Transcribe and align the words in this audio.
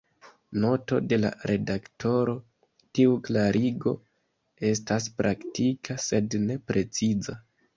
Noto 0.61 0.97
de 1.09 1.19
la 1.19 1.29
redaktoro: 1.51 2.33
Tiu 2.99 3.13
klarigo 3.27 3.93
estas 4.71 5.11
praktika, 5.21 5.99
sed 6.07 6.39
ne 6.49 6.59
preciza. 6.73 7.39